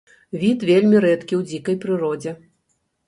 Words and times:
Від 0.43 0.63
вельмі 0.69 1.01
рэдкі 1.05 1.33
ў 1.39 1.41
дзікай 1.51 1.75
прыродзе. 1.85 2.35